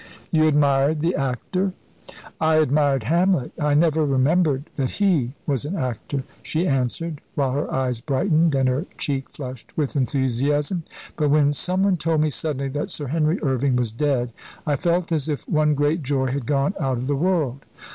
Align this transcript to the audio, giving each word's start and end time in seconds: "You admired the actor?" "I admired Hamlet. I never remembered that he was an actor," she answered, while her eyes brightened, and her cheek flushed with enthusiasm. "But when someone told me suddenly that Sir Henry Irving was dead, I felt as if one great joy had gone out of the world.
"You 0.31 0.47
admired 0.47 0.99
the 0.99 1.13
actor?" 1.13 1.73
"I 2.39 2.55
admired 2.55 3.03
Hamlet. 3.03 3.51
I 3.61 3.75
never 3.75 4.03
remembered 4.03 4.63
that 4.75 4.89
he 4.89 5.35
was 5.45 5.63
an 5.63 5.75
actor," 5.75 6.23
she 6.41 6.67
answered, 6.67 7.21
while 7.35 7.51
her 7.51 7.71
eyes 7.71 8.01
brightened, 8.01 8.55
and 8.55 8.67
her 8.67 8.87
cheek 8.97 9.29
flushed 9.29 9.77
with 9.77 9.95
enthusiasm. 9.95 10.81
"But 11.15 11.29
when 11.29 11.53
someone 11.53 11.97
told 11.97 12.21
me 12.21 12.31
suddenly 12.31 12.69
that 12.69 12.89
Sir 12.89 13.09
Henry 13.09 13.37
Irving 13.43 13.75
was 13.75 13.91
dead, 13.91 14.33
I 14.65 14.75
felt 14.75 15.11
as 15.11 15.29
if 15.29 15.47
one 15.47 15.75
great 15.75 16.01
joy 16.01 16.31
had 16.31 16.47
gone 16.47 16.73
out 16.79 16.97
of 16.97 17.05
the 17.05 17.15
world. 17.15 17.59